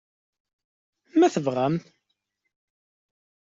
Ma 1.17 1.27
tebɣam? 1.33 1.75